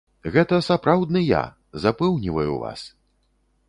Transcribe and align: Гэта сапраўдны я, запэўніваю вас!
Гэта 0.35 0.57
сапраўдны 0.69 1.21
я, 1.25 1.43
запэўніваю 1.87 2.61
вас! 2.67 2.81